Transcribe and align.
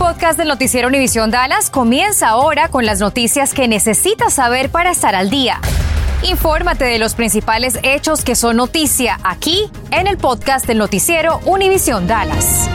podcast 0.00 0.38
del 0.38 0.48
noticiero 0.48 0.88
Univisión 0.88 1.30
Dallas 1.30 1.68
comienza 1.68 2.30
ahora 2.30 2.68
con 2.68 2.86
las 2.86 3.00
noticias 3.00 3.52
que 3.52 3.68
necesitas 3.68 4.32
saber 4.32 4.70
para 4.70 4.90
estar 4.90 5.14
al 5.14 5.28
día. 5.28 5.56
Infórmate 6.26 6.86
de 6.86 6.98
los 6.98 7.14
principales 7.14 7.78
hechos 7.82 8.24
que 8.24 8.34
son 8.34 8.56
noticia 8.56 9.18
aquí 9.22 9.64
en 9.90 10.06
el 10.06 10.16
podcast 10.16 10.66
del 10.66 10.78
noticiero 10.78 11.40
Univisión 11.44 12.06
Dallas. 12.06 12.70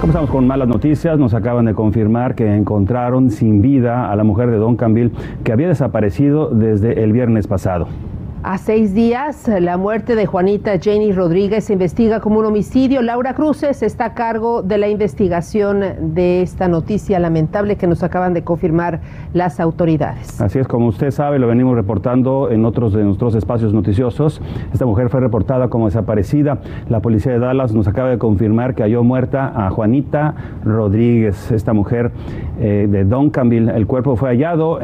Comenzamos 0.00 0.30
con 0.30 0.46
malas 0.46 0.68
noticias. 0.68 1.18
Nos 1.18 1.34
acaban 1.34 1.64
de 1.64 1.74
confirmar 1.74 2.36
que 2.36 2.54
encontraron 2.54 3.32
sin 3.32 3.60
vida 3.60 4.08
a 4.08 4.14
la 4.14 4.22
mujer 4.22 4.52
de 4.52 4.58
Don 4.58 4.76
Campbell 4.76 5.10
que 5.42 5.50
había 5.50 5.66
desaparecido 5.66 6.50
desde 6.50 7.02
el 7.02 7.12
viernes 7.12 7.48
pasado. 7.48 7.88
A 8.42 8.58
seis 8.58 8.94
días, 8.94 9.48
la 9.48 9.76
muerte 9.76 10.14
de 10.14 10.26
Juanita 10.26 10.78
Jenny 10.78 11.10
Rodríguez 11.10 11.64
se 11.64 11.72
investiga 11.72 12.20
como 12.20 12.38
un 12.38 12.44
homicidio. 12.44 13.02
Laura 13.02 13.34
Cruces 13.34 13.82
está 13.82 14.04
a 14.04 14.14
cargo 14.14 14.62
de 14.62 14.78
la 14.78 14.88
investigación 14.88 15.82
de 16.14 16.42
esta 16.42 16.68
noticia 16.68 17.18
lamentable 17.18 17.76
que 17.76 17.86
nos 17.88 18.04
acaban 18.04 18.34
de 18.34 18.44
confirmar 18.44 19.00
las 19.32 19.58
autoridades. 19.58 20.40
Así 20.40 20.58
es, 20.58 20.68
como 20.68 20.86
usted 20.86 21.10
sabe, 21.10 21.38
lo 21.38 21.48
venimos 21.48 21.74
reportando 21.74 22.50
en 22.50 22.64
otros 22.64 22.92
de 22.92 23.02
nuestros 23.02 23.34
espacios 23.34 23.72
noticiosos. 23.72 24.40
Esta 24.72 24.86
mujer 24.86 25.08
fue 25.08 25.20
reportada 25.20 25.68
como 25.68 25.86
desaparecida. 25.86 26.58
La 26.88 27.00
policía 27.00 27.32
de 27.32 27.38
Dallas 27.40 27.72
nos 27.72 27.88
acaba 27.88 28.10
de 28.10 28.18
confirmar 28.18 28.74
que 28.74 28.82
halló 28.82 29.02
muerta 29.02 29.52
a 29.56 29.70
Juanita 29.70 30.34
Rodríguez, 30.64 31.50
esta 31.50 31.72
mujer 31.72 32.12
eh, 32.60 32.86
de 32.88 33.04
Duncanville. 33.04 33.70
El 33.74 33.86
cuerpo 33.86 34.14
fue 34.14 34.28
hallado 34.28 34.78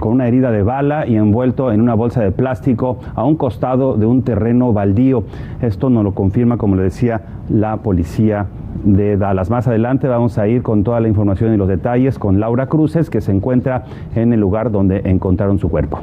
con 0.00 0.12
una 0.12 0.26
herida 0.26 0.50
de 0.50 0.62
bala 0.62 1.06
y 1.06 1.16
envuelto 1.16 1.70
en 1.70 1.80
una 1.80 1.94
bolsa 1.94 2.20
de 2.22 2.32
plástico 2.32 2.93
a 3.14 3.24
un 3.24 3.36
costado 3.36 3.96
de 3.96 4.06
un 4.06 4.22
terreno 4.22 4.72
baldío. 4.72 5.24
Esto 5.60 5.90
nos 5.90 6.04
lo 6.04 6.12
confirma, 6.12 6.56
como 6.56 6.76
le 6.76 6.82
decía, 6.84 7.22
la 7.48 7.78
policía 7.78 8.46
de 8.84 9.16
Dallas. 9.16 9.50
Más 9.50 9.66
adelante 9.68 10.08
vamos 10.08 10.38
a 10.38 10.48
ir 10.48 10.62
con 10.62 10.84
toda 10.84 11.00
la 11.00 11.08
información 11.08 11.54
y 11.54 11.56
los 11.56 11.68
detalles 11.68 12.18
con 12.18 12.40
Laura 12.40 12.66
Cruces, 12.66 13.10
que 13.10 13.20
se 13.20 13.32
encuentra 13.32 13.84
en 14.14 14.32
el 14.32 14.40
lugar 14.40 14.70
donde 14.70 15.02
encontraron 15.04 15.58
su 15.58 15.68
cuerpo. 15.68 16.00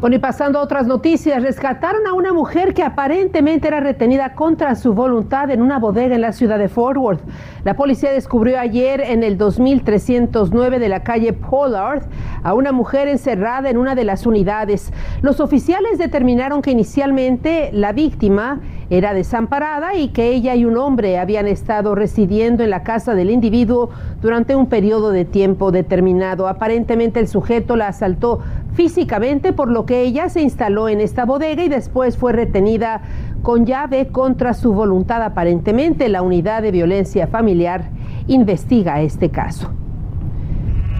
Bueno, 0.00 0.14
y 0.14 0.20
pasando 0.20 0.60
a 0.60 0.62
otras 0.62 0.86
noticias, 0.86 1.42
rescataron 1.42 2.06
a 2.06 2.12
una 2.12 2.32
mujer 2.32 2.72
que 2.72 2.84
aparentemente 2.84 3.66
era 3.66 3.80
retenida 3.80 4.36
contra 4.36 4.76
su 4.76 4.94
voluntad 4.94 5.50
en 5.50 5.60
una 5.60 5.80
bodega 5.80 6.14
en 6.14 6.20
la 6.20 6.30
ciudad 6.30 6.56
de 6.56 6.68
Fort 6.68 6.96
Worth. 6.96 7.20
La 7.64 7.74
policía 7.74 8.12
descubrió 8.12 8.60
ayer 8.60 9.00
en 9.00 9.24
el 9.24 9.36
2309 9.36 10.78
de 10.78 10.88
la 10.88 11.02
calle 11.02 11.32
Pollard 11.32 12.04
a 12.44 12.54
una 12.54 12.70
mujer 12.70 13.08
encerrada 13.08 13.70
en 13.70 13.76
una 13.76 13.96
de 13.96 14.04
las 14.04 14.24
unidades. 14.24 14.92
Los 15.20 15.40
oficiales 15.40 15.98
determinaron 15.98 16.62
que 16.62 16.70
inicialmente 16.70 17.70
la 17.72 17.90
víctima 17.90 18.60
era 18.90 19.12
desamparada 19.12 19.94
y 19.94 20.08
que 20.08 20.30
ella 20.30 20.54
y 20.54 20.64
un 20.64 20.76
hombre 20.78 21.18
habían 21.18 21.46
estado 21.46 21.94
residiendo 21.94 22.64
en 22.64 22.70
la 22.70 22.82
casa 22.82 23.14
del 23.14 23.30
individuo 23.30 23.90
durante 24.22 24.56
un 24.56 24.66
periodo 24.66 25.10
de 25.10 25.24
tiempo 25.24 25.70
determinado. 25.72 26.48
Aparentemente 26.48 27.20
el 27.20 27.28
sujeto 27.28 27.76
la 27.76 27.88
asaltó 27.88 28.40
físicamente, 28.72 29.52
por 29.52 29.70
lo 29.70 29.84
que 29.84 30.02
ella 30.02 30.28
se 30.28 30.40
instaló 30.40 30.88
en 30.88 31.00
esta 31.00 31.24
bodega 31.24 31.62
y 31.64 31.68
después 31.68 32.16
fue 32.16 32.32
retenida 32.32 33.02
con 33.42 33.66
llave 33.66 34.08
contra 34.08 34.54
su 34.54 34.72
voluntad. 34.72 35.22
Aparentemente 35.22 36.08
la 36.08 36.22
unidad 36.22 36.62
de 36.62 36.70
violencia 36.70 37.26
familiar 37.26 37.90
investiga 38.26 39.02
este 39.02 39.30
caso. 39.30 39.70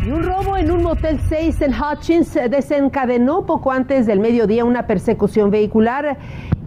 Y 0.07 0.11
un 0.11 0.23
robo 0.23 0.57
en 0.57 0.71
un 0.71 0.83
Motel 0.83 1.19
6 1.29 1.61
en 1.63 1.73
Hutchins 1.75 2.33
desencadenó 2.49 3.45
poco 3.47 3.73
antes 3.73 4.07
del 4.07 4.21
mediodía 4.21 4.65
una 4.65 4.87
persecución 4.87 5.51
vehicular 5.51 6.17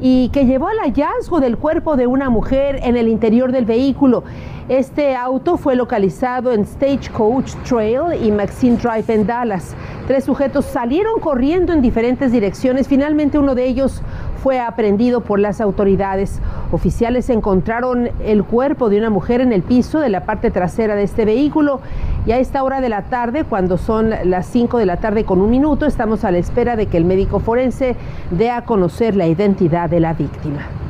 y 0.02 0.30
que 0.30 0.46
llevó 0.46 0.68
al 0.68 0.80
hallazgo 0.80 1.40
del 1.40 1.58
cuerpo 1.58 1.96
de 1.96 2.08
una 2.08 2.30
mujer 2.30 2.80
en 2.84 2.98
el 2.98 3.08
interior 3.08 3.52
del 3.52 3.66
vehículo. 3.66 4.24
Este 4.68 5.16
auto 5.16 5.58
fue 5.58 5.76
localizado 5.76 6.52
en 6.52 6.66
Stagecoach 6.66 7.54
Trail 7.68 8.24
y 8.24 8.32
Maxine 8.32 8.78
Drive 8.78 9.14
en 9.14 9.28
Dallas. 9.28 9.76
Tres 10.08 10.24
sujetos 10.24 10.66
salieron 10.66 11.20
corriendo 11.20 11.72
en 11.74 11.82
diferentes 11.82 12.32
direcciones. 12.32 12.88
Finalmente 12.88 13.38
uno 13.38 13.54
de 13.54 13.66
ellos 13.66 14.02
fue 14.42 14.60
aprendido 14.60 15.22
por 15.22 15.40
las 15.40 15.62
autoridades. 15.62 16.40
Oficiales 16.72 17.30
encontraron 17.30 18.10
el 18.24 18.44
cuerpo 18.44 18.90
de 18.90 18.98
una 18.98 19.10
mujer 19.10 19.42
en 19.42 19.54
el 19.54 19.62
piso 19.62 20.00
de 20.00 20.10
la 20.10 20.26
parte 20.26 20.52
trasera 20.52 20.96
de 20.96 21.04
este 21.04 21.26
vehículo 21.26 21.80
y 22.26 22.32
a 22.32 22.40
esta 22.40 22.64
hora 22.64 22.82
de 22.82 22.90
la 22.90 23.04
tarde, 23.04 23.44
cuando 23.44 23.78
son 23.78 24.12
las 24.26 24.48
5 24.48 24.78
de 24.78 24.86
la 24.86 24.98
tarde 24.98 25.26
con 25.26 25.42
un 25.42 25.50
minuto, 25.50 25.86
estamos 25.86 26.24
a 26.24 26.32
la 26.32 26.40
espera 26.40 26.76
de 26.76 26.88
que 26.88 26.98
el 26.98 27.06
médico 27.06 27.40
forense 27.40 27.96
dé 28.32 28.50
a 28.50 28.64
conocer 28.64 29.16
la 29.16 29.28
identidad 29.28 29.90
de 29.90 30.00
la 30.00 30.14
víctima. 30.14 30.81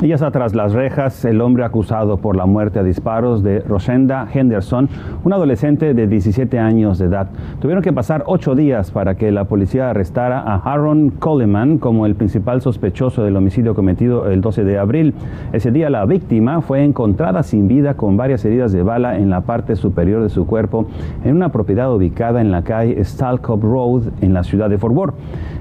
Está 0.00 0.30
tras 0.30 0.54
las 0.54 0.72
rejas 0.72 1.24
el 1.24 1.40
hombre 1.40 1.64
acusado 1.64 2.16
por 2.16 2.34
la 2.34 2.46
muerte 2.46 2.78
a 2.78 2.82
disparos 2.82 3.42
de 3.42 3.60
Rosenda 3.60 4.26
Henderson, 4.32 4.88
una 5.22 5.36
adolescente 5.36 5.92
de 5.92 6.06
17 6.06 6.58
años 6.58 6.98
de 6.98 7.06
edad. 7.06 7.28
Tuvieron 7.60 7.82
que 7.82 7.92
pasar 7.92 8.22
ocho 8.26 8.54
días 8.54 8.90
para 8.90 9.16
que 9.16 9.30
la 9.30 9.44
policía 9.44 9.90
arrestara 9.90 10.40
a 10.40 10.56
Aaron 10.56 11.10
Coleman 11.10 11.78
como 11.78 12.06
el 12.06 12.14
principal 12.14 12.62
sospechoso 12.62 13.22
del 13.22 13.36
homicidio 13.36 13.74
cometido 13.74 14.30
el 14.30 14.40
12 14.40 14.64
de 14.64 14.78
abril. 14.78 15.14
Ese 15.52 15.72
día 15.72 15.90
la 15.90 16.06
víctima 16.06 16.62
fue 16.62 16.84
encontrada 16.84 17.42
sin 17.42 17.68
vida 17.68 17.94
con 17.94 18.16
varias 18.16 18.44
heridas 18.44 18.72
de 18.72 18.82
bala 18.82 19.18
en 19.18 19.30
la 19.30 19.42
parte 19.42 19.76
superior 19.76 20.22
de 20.22 20.30
su 20.30 20.46
cuerpo 20.46 20.86
en 21.24 21.36
una 21.36 21.50
propiedad 21.50 21.92
ubicada 21.92 22.40
en 22.40 22.50
la 22.50 22.62
calle 22.62 23.04
Stalcop 23.04 23.62
Road 23.62 24.04
en 24.20 24.32
la 24.32 24.42
ciudad 24.42 24.70
de 24.70 24.78
Fort 24.78 24.96
Worth. 24.96 25.14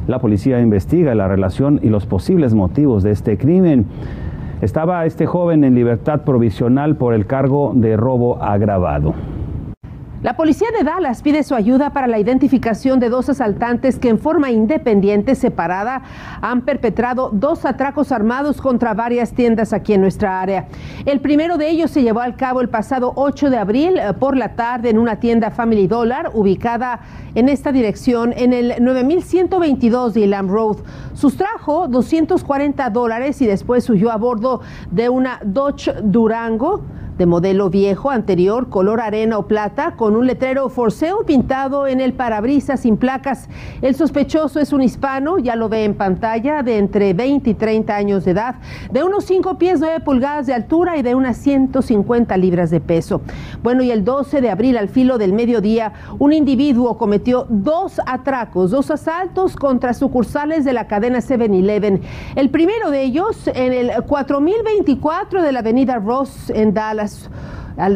La 0.08 0.19
policía 0.19 0.62
investiga 0.62 1.14
la 1.16 1.28
relación 1.28 1.81
y 1.84 1.90
los 1.90 2.06
posibles 2.06 2.54
motivos 2.54 3.04
de 3.04 3.12
este 3.12 3.38
crimen. 3.38 3.88
Estaba 4.62 5.06
este 5.06 5.28
joven 5.28 5.63
en 5.63 5.75
libertad 5.75 6.22
provisional 6.22 6.95
por 6.95 7.13
el 7.13 7.28
cargo 7.28 7.73
de 7.75 7.95
robo 7.95 8.41
agravado. 8.41 9.13
La 10.23 10.35
policía 10.35 10.69
de 10.75 10.83
Dallas 10.83 11.22
pide 11.22 11.44
su 11.44 11.53
ayuda 11.53 11.91
para 11.91 12.07
la 12.07 12.17
identificación 12.17 13.00
de 13.00 13.09
dos 13.09 13.29
asaltantes 13.29 14.00
que 14.00 14.09
en 14.09 14.17
forma 14.17 14.50
independiente, 14.50 15.35
separada, 15.35 16.01
han 16.41 16.61
perpetrado 16.61 17.29
dos 17.31 17.66
atracos 17.66 18.11
armados 18.11 18.59
contra 18.59 18.95
varias 18.95 19.33
tiendas 19.33 19.73
aquí 19.73 19.94
en 19.94 20.01
nuestra 20.01 20.41
área. 20.41 20.69
El 21.06 21.22
primero 21.22 21.59
de 21.59 21.69
ellos 21.69 21.91
se 21.91 22.01
llevó 22.01 22.22
al 22.22 22.35
cabo 22.35 22.61
el 22.61 22.69
pasado 22.69 23.13
8 23.16 23.51
de 23.51 23.57
abril 23.59 24.00
eh, 24.00 24.13
por 24.19 24.35
la 24.35 24.56
tarde 24.56 24.89
en 24.89 24.97
una 24.97 25.19
tienda 25.19 25.51
Family 25.51 25.85
Dollar 25.85 26.31
ubicada 26.33 27.01
en 27.35 27.47
esta 27.47 27.72
dirección 27.72 28.33
en 28.35 28.53
el 28.53 28.73
9122 28.83 30.16
de 30.16 30.23
Elam 30.23 30.50
Road. 30.50 30.77
Sustrajo 31.13 31.88
240 31.88 32.89
dólares 32.89 33.39
y 33.44 33.45
después 33.45 33.88
huyó 33.88 34.11
a 34.11 34.17
bordo 34.17 34.61
de 34.89 35.09
una 35.09 35.39
Dodge 35.44 35.94
Durango 36.01 36.81
de 37.17 37.25
modelo 37.25 37.69
viejo 37.69 38.11
anterior, 38.11 38.69
color 38.69 39.01
arena 39.01 39.38
o 39.38 39.47
plata, 39.47 39.95
con 39.95 40.16
un 40.16 40.28
letrero 40.28 40.69
for 40.69 40.91
sale 40.91 41.23
pintado 41.25 41.88
en 41.88 42.00
el 42.00 42.13
parabrisas 42.13 42.81
sin 42.81 42.97
placas. 42.97 43.50
El 43.81 43.95
sospechoso 43.95 44.59
es 44.59 44.73
un 44.73 44.81
hispano, 44.81 45.39
ya 45.39 45.56
lo 45.56 45.69
ve 45.69 45.83
en 45.83 45.95
pantalla, 45.95 46.61
de 46.61 46.77
entre 46.77 47.13
20 47.13 47.50
y 47.50 47.53
30 47.53 47.95
años 47.95 48.25
de 48.25 48.31
edad, 48.31 48.56
de 48.91 49.03
unos 49.03 49.25
5 49.25 49.57
pies 49.57 49.79
9 49.79 50.01
pulgadas 50.01 50.45
de 50.45 50.53
altura 50.53 50.97
y 50.97 51.01
de 51.01 51.16
unas 51.16 51.38
150 51.38 52.38
libras 52.38 52.69
de 52.69 52.79
peso. 52.79 53.22
Bueno, 53.63 53.81
y 53.81 53.91
el 53.91 54.03
12 54.03 54.41
de 54.41 54.50
abril, 54.50 54.77
al 54.77 54.89
filo 54.89 55.17
del 55.17 55.33
mediodía, 55.33 55.94
un 56.19 56.33
individuo 56.33 56.97
cometió 56.97 57.47
dos 57.50 58.00
atracos, 58.06 58.72
dos 58.72 58.91
asaltos 58.91 59.56
contra 59.56 59.94
sucursales 59.94 60.66
de 60.66 60.73
la 60.73 60.88
cadena 60.88 61.19
7-Eleven. 61.19 62.01
El 62.35 62.50
primero 62.50 62.91
de 62.91 63.03
ellos 63.03 63.47
en 63.47 63.73
el 63.73 63.91
4024 64.03 65.41
de 65.41 65.51
la 65.51 65.59
avenida 65.59 65.97
Ross 65.97 66.50
en 66.50 66.73
Dallas 66.73 67.06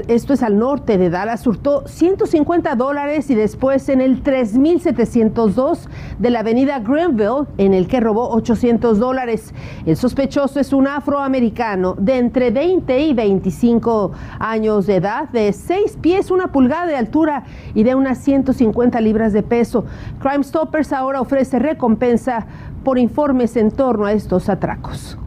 esto 0.07 0.33
es 0.33 0.43
al 0.43 0.59
norte 0.59 0.99
de 0.99 1.09
Dallas, 1.09 1.47
hurtó 1.47 1.87
150 1.87 2.75
dólares 2.75 3.31
y 3.31 3.35
después 3.35 3.89
en 3.89 3.99
el 3.99 4.21
3702 4.21 5.89
de 6.19 6.29
la 6.29 6.41
avenida 6.41 6.79
Greenville, 6.79 7.47
en 7.57 7.73
el 7.73 7.87
que 7.87 7.99
robó 7.99 8.29
800 8.29 8.99
dólares. 8.99 9.53
El 9.87 9.97
sospechoso 9.97 10.59
es 10.59 10.71
un 10.71 10.87
afroamericano 10.87 11.95
de 11.97 12.19
entre 12.19 12.51
20 12.51 12.99
y 12.99 13.13
25 13.13 14.11
años 14.39 14.85
de 14.85 14.97
edad, 14.97 15.29
de 15.29 15.51
6 15.51 15.97
pies, 15.99 16.29
una 16.29 16.51
pulgada 16.51 16.85
de 16.85 16.95
altura 16.95 17.45
y 17.73 17.81
de 17.81 17.95
unas 17.95 18.19
150 18.19 19.01
libras 19.01 19.33
de 19.33 19.41
peso. 19.41 19.85
Crime 20.19 20.43
Stoppers 20.43 20.93
ahora 20.93 21.21
ofrece 21.21 21.57
recompensa 21.57 22.45
por 22.83 22.99
informes 22.99 23.57
en 23.57 23.71
torno 23.71 24.05
a 24.05 24.13
estos 24.13 24.47
atracos. 24.47 25.17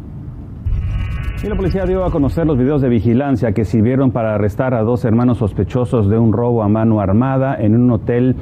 La 1.48 1.56
policía 1.56 1.84
dio 1.84 2.04
a 2.04 2.10
conocer 2.10 2.46
los 2.46 2.56
videos 2.56 2.80
de 2.80 2.88
vigilancia 2.88 3.52
que 3.52 3.66
sirvieron 3.66 4.10
para 4.10 4.34
arrestar 4.34 4.72
a 4.72 4.82
dos 4.82 5.04
hermanos 5.04 5.38
sospechosos 5.38 6.08
de 6.08 6.18
un 6.18 6.32
robo 6.32 6.62
a 6.62 6.68
mano 6.68 7.00
armada 7.00 7.54
en 7.56 7.76
un 7.76 7.90
hotel 7.90 8.34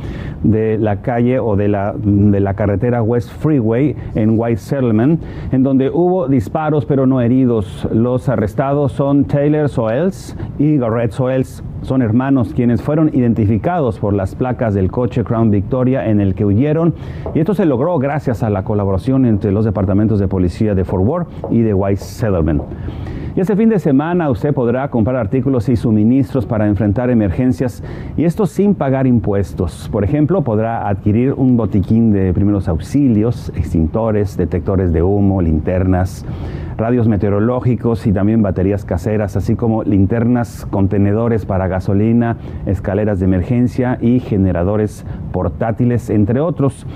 de 0.45 0.79
la 0.79 1.03
calle 1.03 1.41
o 1.41 1.57
de 1.57 1.67
la, 1.67 1.95
de 1.97 2.39
la 2.39 2.55
carretera 2.55 3.03
West 3.03 3.31
Freeway 3.31 3.97
en 4.15 4.39
White 4.39 4.59
Settlement, 4.59 5.21
en 5.51 5.65
donde 5.65 5.91
hubo 5.91 6.29
disparos 6.29 6.87
pero 6.87 7.07
no 7.07 7.21
heridos. 7.21 7.89
Los 7.93 8.29
arrestados 8.29 8.93
son 8.93 9.25
Taylor 9.25 9.69
Soels 9.69 10.37
y 10.61 10.79
Garrett 10.79 11.11
Soels. 11.11 11.65
Son 11.83 12.01
hermanos 12.01 12.53
quienes 12.55 12.81
fueron 12.81 13.11
identificados 13.13 13.99
por 13.99 14.15
las 14.15 14.35
placas 14.35 14.73
del 14.73 14.91
coche 14.91 15.25
Crown 15.25 15.51
Victoria 15.51 16.09
en 16.09 16.21
el 16.21 16.35
que 16.35 16.45
huyeron 16.45 16.95
y 17.35 17.41
esto 17.41 17.55
se 17.55 17.67
logró 17.67 17.99
gracias 17.99 18.43
a 18.43 18.51
la 18.51 18.63
colaboración 18.63 19.27
entre 19.27 19.53
los 19.53 19.65
departamentos 19.65 20.19
de 20.21 20.29
policía 20.29 20.75
de 20.75 20.85
Fort 20.85 21.05
Worth 21.05 21.29
y 21.51 21.63
de 21.63 21.75
White 21.75 22.01
Settlement. 22.01 22.63
Y 23.35 23.41
este 23.41 23.57
fin 23.57 23.71
de 23.71 23.79
semana 23.79 24.29
usted 24.29 24.53
podrá 24.53 24.89
comprar 24.91 25.17
artículos 25.17 25.71
y 25.71 25.77
suministros 25.77 26.45
para 26.45 26.69
enfrentar 26.69 27.09
emergencias 27.09 27.83
y 28.15 28.25
esto 28.25 28.45
sin 28.45 28.75
pagar 28.75 29.07
impuestos. 29.07 29.89
Por 29.91 30.05
ejemplo, 30.05 30.43
podrá 30.43 30.87
adquirir 30.87 31.33
un 31.33 31.57
botiquín 31.57 32.13
de 32.13 32.35
primeros 32.35 32.69
auxilios, 32.69 33.51
extintores, 33.57 34.37
detectores 34.37 34.93
de 34.93 35.03
humo, 35.03 35.41
linternas, 35.41 36.27
radios 36.77 37.09
meteorológicos 37.09 38.07
y 38.07 38.13
también 38.13 38.43
baterías 38.43 38.85
caseras, 38.85 39.37
así 39.37 39.55
como 39.57 39.83
linternas, 39.83 40.67
contenedores 40.71 41.47
para 41.47 41.69
gasolina, 41.69 42.37
escaleras 42.67 43.21
de 43.21 43.27
emergencia 43.27 43.99
y 44.01 44.21
generadores 44.21 45.05
portátiles, 45.33 46.11
entre 46.11 46.41
otros. 46.41 46.87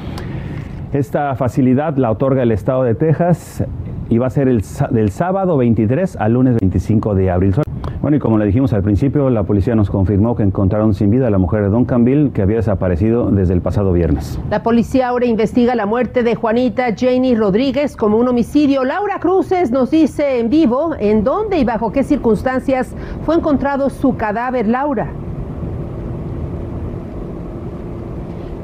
Esta 0.93 1.35
facilidad 1.35 1.97
la 1.97 2.11
otorga 2.11 2.43
el 2.43 2.53
Estado 2.53 2.85
de 2.85 2.95
Texas 2.95 3.65
y 4.09 4.19
va 4.19 4.29
a 4.29 4.31
ser 4.31 4.49
el, 4.49 4.63
del 4.91 5.11
sábado 5.11 5.57
23 5.57 6.17
al 6.17 6.33
lunes 6.33 6.57
25 6.61 7.15
de 7.15 7.31
abril. 7.31 7.66
Bueno, 8.07 8.19
y 8.19 8.21
como 8.21 8.39
le 8.39 8.47
dijimos 8.47 8.73
al 8.73 8.85
principio, 8.85 9.31
la 9.31 9.43
policía 9.43 9.75
nos 9.75 9.91
confirmó 9.91 10.37
que 10.37 10.45
encontraron 10.45 10.95
sin 10.95 11.11
vida 11.11 11.27
a 11.27 11.31
la 11.31 11.39
mujer 11.39 11.63
de 11.63 11.71
Duncanville 11.71 12.31
que 12.31 12.41
había 12.41 12.59
desaparecido 12.59 13.33
desde 13.33 13.53
el 13.53 13.63
pasado 13.63 13.93
viernes. 13.93 14.39
La 14.49 14.63
policía 14.63 15.09
ahora 15.09 15.27
investiga 15.27 15.75
la 15.75 15.87
muerte 15.87 16.23
de 16.23 16.37
Juanita 16.37 16.95
Janie 16.97 17.35
Rodríguez 17.35 17.97
como 17.97 18.17
un 18.19 18.29
homicidio. 18.29 18.85
Laura 18.85 19.19
Cruces 19.19 19.73
nos 19.73 19.91
dice 19.91 20.39
en 20.39 20.51
vivo 20.51 20.95
en 21.01 21.25
dónde 21.25 21.59
y 21.59 21.65
bajo 21.65 21.91
qué 21.91 22.05
circunstancias 22.05 22.95
fue 23.25 23.35
encontrado 23.35 23.91
su 23.91 24.15
cadáver, 24.15 24.69
Laura. 24.69 25.11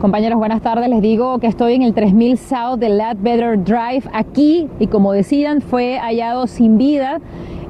Compañeros, 0.01 0.39
buenas 0.39 0.63
tardes. 0.63 0.89
Les 0.89 1.03
digo 1.03 1.41
que 1.41 1.49
estoy 1.49 1.75
en 1.75 1.83
el 1.83 1.95
3000 1.95 2.39
South 2.39 2.79
de 2.79 2.89
Better 3.19 3.63
Drive 3.65 4.03
aquí 4.13 4.69
y 4.79 4.87
como 4.87 5.13
decían 5.13 5.61
fue 5.61 5.99
hallado 5.99 6.47
sin 6.47 6.79
vida 6.79 7.21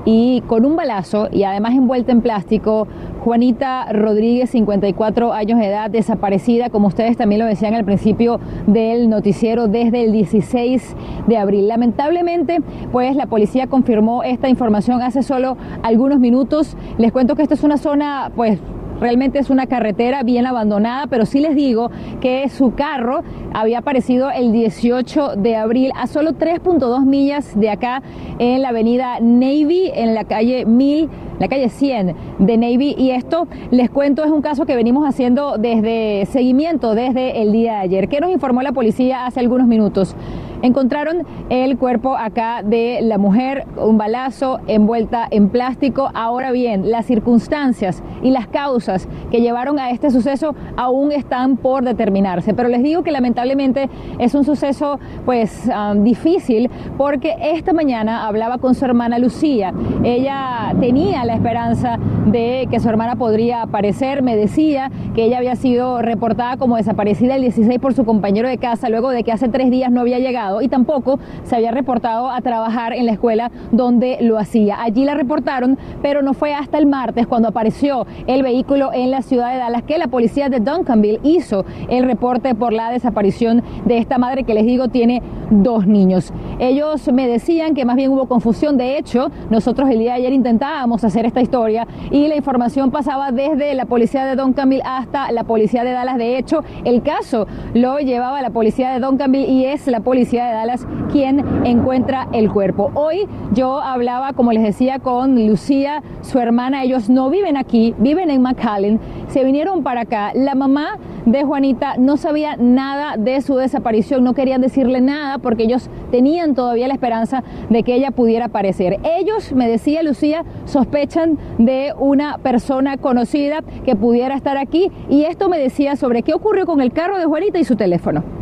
y 0.04 0.43
con 0.46 0.64
un 0.64 0.76
balazo 0.76 1.28
y 1.31 1.44
además 1.44 1.75
envuelta 1.75 2.12
en 2.12 2.20
plástico 2.20 2.88
Juanita 3.25 3.87
Rodríguez, 3.93 4.50
54 4.50 5.32
años 5.32 5.60
de 5.60 5.66
edad, 5.66 5.90
desaparecida, 5.90 6.70
como 6.70 6.88
ustedes 6.88 7.16
también 7.16 7.40
lo 7.40 7.46
decían 7.46 7.75
al 7.75 7.84
principio 7.84 8.40
del 8.66 9.08
noticiero, 9.08 9.69
desde 9.69 10.04
el 10.04 10.12
16 10.12 10.96
de 11.28 11.37
abril. 11.37 11.69
Lamentablemente, 11.69 12.60
pues 12.90 13.14
la 13.14 13.26
policía 13.26 13.69
confirmó 13.69 14.25
esta 14.25 14.49
información 14.49 15.02
hace 15.02 15.22
solo 15.22 15.56
algunos 15.82 16.19
minutos. 16.19 16.76
Les 16.99 17.12
cuento 17.12 17.37
que 17.37 17.43
esta 17.43 17.54
es 17.54 17.62
una 17.62 17.76
zona, 17.76 18.32
pues 18.34 18.58
Realmente 19.02 19.40
es 19.40 19.50
una 19.50 19.66
carretera 19.66 20.22
bien 20.22 20.46
abandonada, 20.46 21.08
pero 21.08 21.26
sí 21.26 21.40
les 21.40 21.56
digo 21.56 21.90
que 22.20 22.49
su 22.49 22.76
carro 22.76 23.25
había 23.52 23.78
aparecido 23.78 24.31
el 24.31 24.52
18 24.52 25.34
de 25.34 25.56
abril 25.56 25.90
a 25.96 26.06
solo 26.06 26.34
3.2 26.34 27.04
millas 27.04 27.58
de 27.58 27.69
acá 27.69 28.00
en 28.38 28.62
la 28.62 28.69
avenida 28.69 29.19
Navy, 29.20 29.90
en 29.93 30.14
la 30.14 30.22
calle 30.22 30.66
1000 30.66 31.10
la 31.40 31.49
calle 31.49 31.69
100 31.69 32.14
de 32.38 32.56
Navy. 32.56 32.94
Y 32.96 33.10
esto, 33.10 33.49
les 33.72 33.90
cuento, 33.90 34.22
es 34.22 34.31
un 34.31 34.43
caso 34.43 34.64
que 34.64 34.76
venimos 34.76 35.04
haciendo 35.04 35.58
desde 35.58 36.25
seguimiento 36.26 36.94
desde 36.94 37.43
el 37.43 37.50
día 37.50 37.72
de 37.72 37.78
ayer. 37.78 38.08
¿Qué 38.08 38.20
nos 38.20 38.31
informó 38.31 38.62
la 38.62 38.70
policía 38.70 39.26
hace 39.26 39.40
algunos 39.40 39.66
minutos? 39.66 40.14
Encontraron 40.62 41.26
el 41.50 41.76
cuerpo 41.76 42.17
acá 42.17 42.62
de 42.62 43.00
la 43.03 43.19
mujer, 43.19 43.67
un 43.76 43.99
balazo 43.99 44.61
envuelta 44.69 45.26
en 45.29 45.49
plástico. 45.49 46.11
Ahora 46.14 46.53
bien, 46.53 46.88
las 46.88 47.06
circunstancias 47.06 48.00
y 48.23 48.31
las 48.31 48.47
causas 48.47 49.09
que 49.32 49.41
llevaron 49.41 49.81
a 49.81 49.91
este 49.91 50.12
suceso 50.12 50.55
aún 50.76 51.11
están 51.11 51.56
por 51.56 51.82
determinarse. 51.82 52.55
Pero 52.55 52.69
les 52.69 52.85
digo 52.85 53.03
que 53.03 53.11
lamentablemente 53.11 53.91
es 54.20 54.37
un 54.37 54.44
suceso 54.44 55.00
pues 55.25 55.69
ah, 55.69 55.94
difícil 55.97 56.70
porque 56.97 57.35
esta 57.41 57.73
mañana 57.73 58.29
hablaba 58.29 58.59
con 58.59 58.76
su 58.76 58.85
hermana 58.85 59.19
Lucía. 59.19 59.75
Ella 60.05 60.76
tenía 60.79 61.25
la 61.25 61.35
esperanza 61.35 61.99
de 62.26 62.69
que 62.70 62.79
su 62.79 62.88
hermana 62.88 63.17
podría 63.17 63.62
aparecer. 63.62 64.23
Me 64.23 64.37
decía 64.37 64.93
que 65.17 65.25
ella 65.25 65.38
había 65.38 65.56
sido 65.56 66.00
reportada 66.03 66.56
como 66.56 66.76
desaparecida 66.76 67.35
el 67.35 67.43
16 67.43 67.81
por 67.81 67.94
su 67.94 68.05
compañero 68.05 68.49
de 68.49 68.59
casa 68.59 68.88
luego 68.88 69.11
de 69.11 69.25
que 69.25 69.32
hace 69.32 69.49
tres 69.49 69.69
días 69.69 69.91
no 69.91 70.03
había 70.03 70.20
llegado 70.20 70.51
y 70.60 70.69
tampoco 70.69 71.19
se 71.44 71.56
había 71.56 71.70
reportado 71.70 72.31
a 72.31 72.40
trabajar 72.40 72.93
en 72.93 73.06
la 73.06 73.12
escuela 73.12 73.50
donde 73.70 74.19
lo 74.20 74.38
hacía. 74.38 74.82
Allí 74.82 75.04
la 75.04 75.14
reportaron, 75.14 75.78
pero 76.02 76.22
no 76.22 76.34
fue 76.34 76.54
hasta 76.54 76.78
el 76.78 76.87
martes 76.87 77.26
cuando 77.26 77.49
apareció 77.49 78.06
el 78.26 78.43
vehículo 78.43 78.93
en 78.93 79.10
la 79.10 79.22
ciudad 79.22 79.52
de 79.52 79.58
Dallas 79.58 79.82
que 79.84 79.99
la 79.99 80.08
policía 80.08 80.49
de 80.49 80.60
Duncanville 80.60 81.20
hizo 81.22 81.64
el 81.88 82.04
reporte 82.04 82.54
por 82.54 82.72
la 82.72 82.90
desaparición 82.90 83.62
de 83.84 83.99
esta 83.99 84.19
madre 84.19 84.44
que 84.44 84.54
les 84.54 84.66
digo 84.66 84.88
tiene 84.88 85.22
dos 85.50 85.87
niños. 85.87 86.32
Ellos 86.58 87.10
me 87.12 87.28
decían 87.28 87.75
que 87.75 87.84
más 87.84 87.96
bien 87.96 88.10
hubo 88.10 88.26
confusión. 88.26 88.76
De 88.76 88.99
hecho, 88.99 89.31
nosotros 89.50 89.90
el 89.90 89.99
día 89.99 90.12
de 90.12 90.19
ayer 90.19 90.32
intentábamos 90.32 91.04
hacer 91.04 91.26
esta 91.26 91.40
historia 91.40 91.87
y 92.10 92.28
la 92.28 92.37
información 92.37 92.90
pasaba 92.90 93.32
desde 93.32 93.75
la 93.75 93.84
policía 93.84 94.25
de 94.25 94.37
Duncanville 94.37 94.82
hasta 94.84 95.31
la 95.32 95.44
policía 95.44 95.84
de 95.84 95.93
Dallas. 95.93 96.16
De 96.16 96.38
hecho, 96.38 96.62
el 96.84 97.02
caso 97.02 97.46
lo 97.75 97.99
llevaba 97.99 98.43
la 98.43 98.50
policía 98.50 98.90
de 98.93 99.00
Duncanville 99.00 99.49
y 99.49 99.64
es 99.66 99.87
la 99.87 100.00
policía 100.00 100.42
de 100.49 100.53
Dallas 100.55 100.87
quien 101.11 101.44
encuentra 101.65 102.29
el 102.33 102.50
cuerpo. 102.50 102.91
Hoy 102.94 103.29
yo 103.53 103.81
hablaba, 103.81 104.33
como 104.33 104.53
les 104.53 104.62
decía, 104.62 104.99
con 104.99 105.47
Lucía, 105.47 106.03
su 106.23 106.39
hermana. 106.39 106.83
Ellos 106.83 107.11
no 107.11 107.31
viven 107.31 107.56
aquí, 107.56 107.94
viven 107.99 108.31
en 108.31 108.43
McAllen. 108.43 109.00
Se 109.29 109.44
vinieron 109.44 109.83
para 109.83 110.03
acá. 110.03 110.33
La 110.35 110.55
mamá 110.55 110.99
de 111.27 111.44
Juanita 111.44 111.97
no 111.99 112.17
sabía 112.17 112.56
nada 112.56 113.17
de 113.17 113.41
su 113.41 113.56
desaparición, 113.56 114.25
no 114.25 114.35
querían 114.35 114.61
decirle 114.61 115.00
nada 115.00 115.39
porque 115.39 115.65
ellos 115.65 115.89
tenían 116.11 116.55
todavía 116.55 116.88
la 116.88 116.95
esperanza 116.95 117.45
de 117.71 117.83
que 117.83 117.95
ella 117.95 118.11
pudiera 118.11 118.47
aparecer. 118.47 118.99
Ellos, 119.05 119.53
me 119.53 119.69
decía 119.69 120.03
Lucía, 120.03 120.45
sospechan 120.65 121.38
de 121.59 121.93
una 121.99 122.38
persona 122.38 122.97
conocida 122.97 123.61
que 123.85 123.97
pudiera 123.97 124.35
estar 124.35 124.56
aquí 124.56 124.91
y 125.09 125.25
esto 125.25 125.49
me 125.49 125.59
decía 125.59 125.97
sobre 125.97 126.23
qué 126.23 126.35
ocurrió 126.35 126.67
con 126.67 126.81
el 126.81 126.93
carro 126.93 127.19
de 127.19 127.25
Juanita 127.25 127.59
y 127.59 127.65
su 127.65 127.77
teléfono 127.77 128.42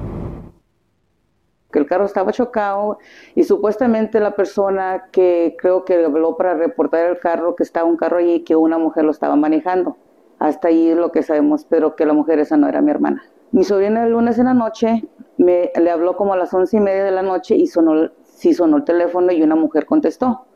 que 1.71 1.79
el 1.79 1.87
carro 1.87 2.05
estaba 2.05 2.33
chocado 2.33 2.99
y 3.35 3.45
supuestamente 3.45 4.21
la 4.21 4.35
persona 4.35 5.09
que 5.13 5.57
creo 5.59 5.85
que 5.85 6.05
habló 6.05 6.37
para 6.37 6.55
reportar 6.55 7.07
el 7.07 7.19
carro, 7.19 7.55
que 7.57 7.63
estaba 7.63 7.89
un 7.89 7.97
carro 7.97 8.19
allí, 8.19 8.41
que 8.41 8.57
una 8.57 8.79
mujer 8.79 9.05
lo 9.05 9.11
estaba 9.11 9.37
manejando. 9.37 9.97
Hasta 10.39 10.69
ahí 10.69 10.89
es 10.89 10.97
lo 10.97 11.13
que 11.13 11.23
sabemos, 11.23 11.65
pero 11.65 11.97
que 11.97 12.07
la 12.07 12.13
mujer 12.13 12.39
esa 12.39 12.57
no 12.57 12.69
era 12.69 12.81
mi 12.81 12.91
hermana. 12.91 13.23
Mi 13.53 13.65
sobrina 13.65 14.05
el 14.05 14.13
lunes 14.13 14.39
en 14.39 14.47
la 14.47 14.55
noche 14.55 15.05
me, 15.37 15.71
le 15.79 15.91
habló 15.91 16.17
como 16.17 16.33
a 16.33 16.37
las 16.37 16.55
once 16.55 16.77
y 16.77 16.81
media 16.81 17.05
de 17.05 17.11
la 17.11 17.23
noche 17.23 17.57
y 17.57 17.67
sonó, 17.67 18.11
sí 18.23 18.55
sonó 18.55 18.79
el 18.79 18.85
teléfono 18.85 19.33
y 19.33 19.43
una 19.43 19.57
mujer 19.57 19.87
contestó. 19.87 20.47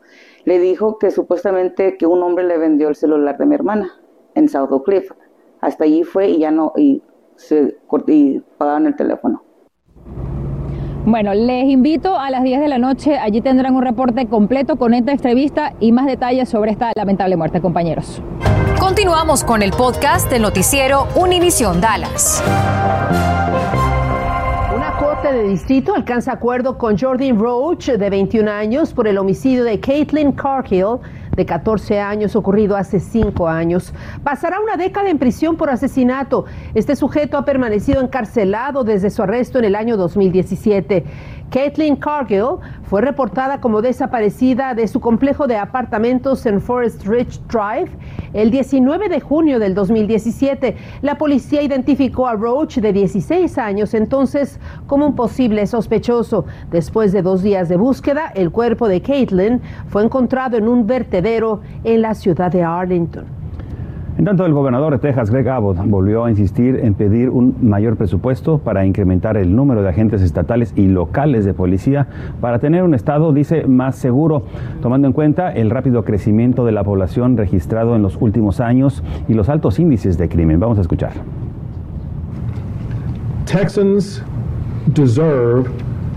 Le 0.45 0.59
dijo 0.59 0.97
que 0.97 1.11
supuestamente 1.11 1.97
que 1.97 2.05
un 2.05 2.23
hombre 2.23 2.45
le 2.45 2.57
vendió 2.57 2.87
el 2.87 2.95
celular 2.95 3.37
de 3.37 3.45
mi 3.45 3.55
hermana 3.55 3.91
en 4.33 4.47
South 4.47 4.71
Oak 4.71 4.85
Cliff. 4.85 5.11
Hasta 5.61 5.83
allí 5.83 6.03
fue 6.03 6.29
y 6.29 6.39
ya 6.39 6.51
no, 6.51 6.73
y 6.77 7.01
se 7.35 7.77
y 8.07 8.39
pagaron 8.57 8.87
el 8.87 8.95
teléfono. 8.95 9.43
Bueno, 11.07 11.35
les 11.35 11.65
invito 11.65 12.17
a 12.17 12.31
las 12.31 12.41
10 12.41 12.61
de 12.61 12.67
la 12.67 12.79
noche, 12.79 13.19
allí 13.19 13.39
tendrán 13.39 13.75
un 13.75 13.83
reporte 13.83 14.25
completo 14.25 14.77
con 14.77 14.95
esta 14.95 15.11
entrevista 15.11 15.73
y 15.79 15.91
más 15.91 16.07
detalles 16.07 16.49
sobre 16.49 16.71
esta 16.71 16.91
lamentable 16.95 17.35
muerte, 17.37 17.61
compañeros. 17.61 18.23
Continuamos 18.79 19.43
con 19.43 19.61
el 19.61 19.69
podcast 19.69 20.27
del 20.31 20.41
noticiero 20.41 21.07
Univisión 21.15 21.79
Dallas. 21.79 22.43
Una 24.75 24.97
corte 24.97 25.31
de 25.31 25.47
distrito 25.47 25.93
alcanza 25.93 26.31
acuerdo 26.31 26.79
con 26.79 26.97
Jordan 26.97 27.37
Roach, 27.37 27.85
de 27.89 28.09
21 28.09 28.49
años, 28.49 28.91
por 28.91 29.07
el 29.07 29.19
homicidio 29.19 29.63
de 29.63 29.79
Caitlin 29.79 30.31
Cargill 30.31 30.97
de 31.35 31.45
14 31.45 31.99
años 31.99 32.35
ocurrido 32.35 32.75
hace 32.75 32.99
5 32.99 33.47
años. 33.47 33.93
Pasará 34.23 34.59
una 34.59 34.77
década 34.77 35.09
en 35.09 35.17
prisión 35.17 35.57
por 35.57 35.69
asesinato. 35.69 36.45
Este 36.73 36.95
sujeto 36.95 37.37
ha 37.37 37.45
permanecido 37.45 38.01
encarcelado 38.01 38.83
desde 38.83 39.09
su 39.09 39.23
arresto 39.23 39.59
en 39.59 39.65
el 39.65 39.75
año 39.75 39.97
2017. 39.97 41.03
Caitlin 41.49 41.95
Cargill 41.95 42.57
fue 42.83 43.01
reportada 43.01 43.61
como 43.61 43.81
desaparecida 43.81 44.73
de 44.73 44.87
su 44.87 44.99
complejo 44.99 45.47
de 45.47 45.57
apartamentos 45.57 46.45
en 46.45 46.59
Forest 46.59 47.05
Ridge 47.05 47.39
Drive 47.47 47.91
el 48.33 48.51
19 48.51 49.09
de 49.09 49.19
junio 49.21 49.59
del 49.59 49.73
2017. 49.73 50.75
La 51.01 51.17
policía 51.17 51.61
identificó 51.61 52.27
a 52.27 52.33
Roach 52.33 52.77
de 52.77 52.91
16 52.91 53.57
años 53.57 53.93
entonces 53.93 54.59
como 54.87 55.07
un 55.07 55.15
posible 55.15 55.65
sospechoso. 55.67 56.45
Después 56.71 57.11
de 57.11 57.21
dos 57.21 57.41
días 57.41 57.69
de 57.69 57.77
búsqueda, 57.77 58.31
el 58.35 58.51
cuerpo 58.51 58.87
de 58.87 59.01
Caitlin 59.01 59.61
fue 59.87 60.03
encontrado 60.03 60.57
en 60.57 60.67
un 60.67 60.85
vertedero 60.85 61.61
en 61.83 62.01
la 62.01 62.13
ciudad 62.15 62.51
de 62.51 62.63
Arlington. 62.63 63.44
En 64.17 64.23
tanto, 64.23 64.45
el 64.45 64.53
gobernador 64.53 64.93
de 64.93 64.99
Texas, 64.99 65.29
Greg 65.29 65.49
Abbott, 65.49 65.77
volvió 65.87 66.23
a 66.23 66.29
insistir 66.29 66.79
en 66.81 66.93
pedir 66.93 67.29
un 67.29 67.53
mayor 67.61 67.97
presupuesto 67.97 68.59
para 68.59 68.85
incrementar 68.85 69.35
el 69.35 69.53
número 69.53 69.81
de 69.81 69.89
agentes 69.89 70.21
estatales 70.21 70.73
y 70.77 70.87
locales 70.87 71.43
de 71.43 71.53
policía 71.53 72.07
para 72.39 72.59
tener 72.59 72.83
un 72.83 72.93
estado, 72.93 73.33
dice, 73.33 73.67
más 73.67 73.97
seguro, 73.97 74.43
tomando 74.81 75.07
en 75.07 75.13
cuenta 75.13 75.51
el 75.51 75.69
rápido 75.69 76.05
crecimiento 76.05 76.65
de 76.65 76.71
la 76.71 76.85
población 76.85 77.35
registrado 77.35 77.93
en 77.97 78.03
los 78.03 78.15
últimos 78.21 78.61
años 78.61 79.03
y 79.27 79.33
los 79.33 79.49
altos 79.49 79.79
índices 79.79 80.17
de 80.17 80.29
crimen. 80.29 80.61
Vamos 80.61 80.77
a 80.77 80.81
escuchar. 80.81 81.11
Texans 83.45 84.23
deserve 84.93 85.69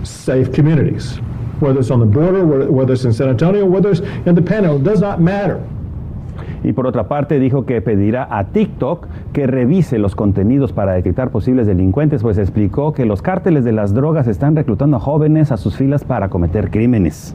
safe 0.05 0.53
communities. 0.53 1.21
whether 1.61 1.81
it's 1.81 1.91
on 1.91 1.99
the 1.99 2.07
border, 2.07 2.45
whether 2.71 2.93
it's 2.93 3.05
in 3.05 3.13
San 3.13 3.29
Antonio, 3.29 3.65
whether 3.67 3.91
it's 3.91 4.01
in 4.27 4.37
the 4.37 4.43
Panhandle, 4.43 4.79
does 4.79 5.01
not 5.01 5.21
matter. 5.21 5.61
Y 6.65 6.73
por 6.73 6.87
otra 6.87 7.09
parte 7.09 7.39
dijo 7.39 7.65
que 7.65 7.81
pedirá 7.81 8.27
a 8.31 8.45
TikTok 8.45 9.07
que 9.33 9.47
revise 9.47 9.99
los 9.99 10.15
contenidos 10.15 10.73
para 10.73 10.93
detectar 10.93 11.31
posibles 11.31 11.67
delincuentes, 11.67 12.23
pues 12.23 12.39
explicó 12.39 12.93
que 12.93 13.05
los 13.05 13.23
cárteles 13.23 13.65
de 13.65 13.73
las 13.73 13.95
drogas 13.95 14.27
están 14.27 14.57
reclutando 14.57 14.97
a 14.97 15.01
jóvenes 15.01 15.53
a 15.53 15.57
sus 15.57 15.77
filas 15.77 16.05
para 16.05 16.29
cometer 16.29 16.71
crímenes. 16.71 17.35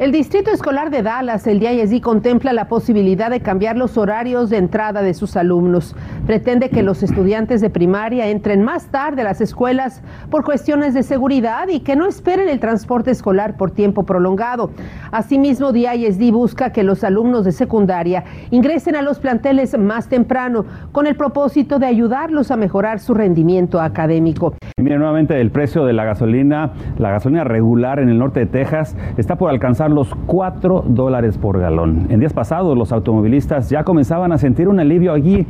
El 0.00 0.10
Distrito 0.10 0.50
Escolar 0.50 0.90
de 0.90 1.02
Dallas, 1.02 1.46
el 1.46 1.60
DISD, 1.60 2.00
contempla 2.00 2.52
la 2.52 2.66
posibilidad 2.66 3.30
de 3.30 3.38
cambiar 3.38 3.76
los 3.76 3.96
horarios 3.96 4.50
de 4.50 4.56
entrada 4.56 5.02
de 5.02 5.14
sus 5.14 5.36
alumnos. 5.36 5.94
Pretende 6.26 6.70
que 6.70 6.82
los 6.82 7.02
estudiantes 7.02 7.60
de 7.60 7.68
primaria 7.68 8.28
entren 8.28 8.62
más 8.62 8.86
tarde 8.86 9.20
a 9.20 9.24
las 9.24 9.42
escuelas 9.42 10.02
por 10.30 10.42
cuestiones 10.42 10.94
de 10.94 11.02
seguridad 11.02 11.68
y 11.68 11.80
que 11.80 11.96
no 11.96 12.06
esperen 12.06 12.48
el 12.48 12.60
transporte 12.60 13.10
escolar 13.10 13.58
por 13.58 13.72
tiempo 13.72 14.04
prolongado. 14.04 14.70
Asimismo, 15.12 15.70
DISD 15.70 16.32
busca 16.32 16.70
que 16.70 16.82
los 16.82 17.04
alumnos 17.04 17.44
de 17.44 17.52
secundaria 17.52 18.24
ingresen 18.50 18.96
a 18.96 19.02
los 19.02 19.18
planteles 19.18 19.78
más 19.78 20.08
temprano 20.08 20.64
con 20.92 21.06
el 21.06 21.14
propósito 21.14 21.78
de 21.78 21.86
ayudarlos 21.86 22.50
a 22.50 22.56
mejorar 22.56 23.00
su 23.00 23.12
rendimiento 23.12 23.78
académico. 23.78 24.54
Y 24.78 24.82
mire 24.82 24.96
nuevamente 24.96 25.38
el 25.38 25.50
precio 25.50 25.84
de 25.84 25.92
la 25.92 26.04
gasolina, 26.04 26.72
la 26.96 27.10
gasolina 27.10 27.44
regular 27.44 27.98
en 27.98 28.08
el 28.08 28.18
norte 28.18 28.40
de 28.40 28.46
Texas 28.46 28.96
está 29.18 29.36
por 29.36 29.50
alcanzar 29.50 29.90
los 29.90 30.14
4 30.26 30.84
dólares 30.88 31.36
por 31.36 31.60
galón. 31.60 32.06
En 32.08 32.18
días 32.18 32.32
pasados 32.32 32.78
los 32.78 32.92
automovilistas 32.92 33.68
ya 33.68 33.84
comenzaban 33.84 34.32
a 34.32 34.38
sentir 34.38 34.68
un 34.68 34.80
alivio 34.80 35.12
allí 35.12 35.46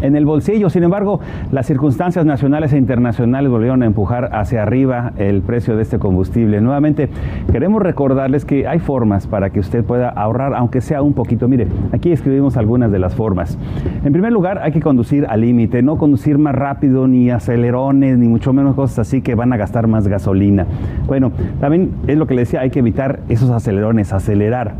en 0.00 0.16
el 0.16 0.24
bolsillo. 0.24 0.70
Sin 0.70 0.82
embargo, 0.82 1.20
las 1.52 1.66
circunstancias 1.66 2.24
nacionales 2.24 2.72
e 2.72 2.78
internacionales 2.78 3.50
volvieron 3.50 3.82
a 3.82 3.86
empujar 3.86 4.30
hacia 4.32 4.62
arriba 4.62 5.12
el 5.18 5.42
precio 5.42 5.76
de 5.76 5.82
este 5.82 5.98
combustible. 5.98 6.60
Nuevamente, 6.60 7.08
queremos 7.52 7.82
recordarles 7.82 8.44
que 8.44 8.66
hay 8.66 8.78
formas 8.78 9.26
para 9.26 9.50
que 9.50 9.60
usted 9.60 9.84
pueda 9.84 10.08
ahorrar, 10.08 10.54
aunque 10.54 10.80
sea 10.80 11.02
un 11.02 11.12
poquito. 11.12 11.48
Mire, 11.48 11.68
aquí 11.92 12.12
escribimos 12.12 12.56
algunas 12.56 12.90
de 12.90 12.98
las 12.98 13.14
formas. 13.14 13.58
En 14.04 14.12
primer 14.12 14.32
lugar, 14.32 14.58
hay 14.58 14.72
que 14.72 14.80
conducir 14.80 15.26
al 15.28 15.40
límite, 15.40 15.82
no 15.82 15.96
conducir 15.96 16.38
más 16.38 16.54
rápido, 16.54 17.06
ni 17.08 17.30
acelerones, 17.30 18.18
ni 18.18 18.28
mucho 18.28 18.52
menos 18.52 18.74
cosas 18.74 19.00
así 19.00 19.22
que 19.22 19.34
van 19.34 19.52
a 19.52 19.56
gastar 19.56 19.86
más 19.86 20.08
gasolina. 20.08 20.66
Bueno, 21.06 21.32
también 21.60 21.92
es 22.06 22.16
lo 22.16 22.26
que 22.26 22.34
le 22.34 22.42
decía, 22.42 22.60
hay 22.60 22.70
que 22.70 22.80
evitar 22.80 23.20
esos 23.28 23.50
acelerones, 23.50 24.12
acelerar. 24.12 24.74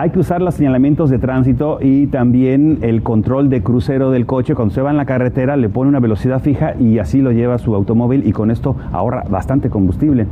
Hay 0.00 0.08
que 0.08 0.18
usar 0.18 0.40
los 0.40 0.54
señalamientos 0.54 1.10
de 1.10 1.18
tránsito 1.18 1.76
y 1.78 2.06
también 2.06 2.78
el 2.80 3.02
control 3.02 3.50
de 3.50 3.62
crucero 3.62 4.10
del 4.10 4.24
coche. 4.24 4.54
Cuando 4.54 4.72
se 4.72 4.80
va 4.80 4.90
en 4.90 4.96
la 4.96 5.04
carretera 5.04 5.58
le 5.58 5.68
pone 5.68 5.90
una 5.90 6.00
velocidad 6.00 6.40
fija 6.40 6.72
y 6.80 6.98
así 6.98 7.20
lo 7.20 7.32
lleva 7.32 7.58
su 7.58 7.74
automóvil 7.74 8.26
y 8.26 8.32
con 8.32 8.50
esto 8.50 8.76
ahorra 8.92 9.24
bastante 9.28 9.68
combustible. 9.68 10.26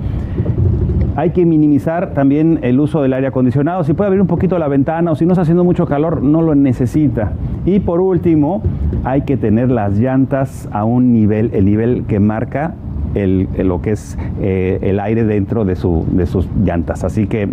Hay 1.16 1.32
que 1.32 1.44
minimizar 1.44 2.14
también 2.14 2.60
el 2.62 2.80
uso 2.80 3.02
del 3.02 3.12
aire 3.12 3.26
acondicionado. 3.26 3.84
Si 3.84 3.92
puede 3.92 4.06
abrir 4.06 4.22
un 4.22 4.26
poquito 4.26 4.58
la 4.58 4.68
ventana 4.68 5.10
o 5.10 5.16
si 5.16 5.26
no 5.26 5.32
está 5.32 5.42
haciendo 5.42 5.64
mucho 5.64 5.84
calor, 5.84 6.22
no 6.22 6.40
lo 6.40 6.54
necesita. 6.54 7.32
Y 7.66 7.80
por 7.80 8.00
último, 8.00 8.62
hay 9.04 9.20
que 9.20 9.36
tener 9.36 9.70
las 9.70 9.98
llantas 9.98 10.66
a 10.72 10.86
un 10.86 11.12
nivel, 11.12 11.50
el 11.52 11.66
nivel 11.66 12.04
que 12.08 12.20
marca 12.20 12.72
el, 13.14 13.48
lo 13.64 13.82
que 13.82 13.90
es 13.90 14.16
eh, 14.40 14.78
el 14.80 14.98
aire 14.98 15.24
dentro 15.24 15.66
de, 15.66 15.76
su, 15.76 16.06
de 16.10 16.24
sus 16.24 16.48
llantas. 16.64 17.04
Así 17.04 17.26
que 17.26 17.50